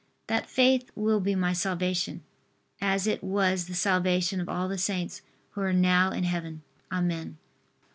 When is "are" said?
5.61-5.73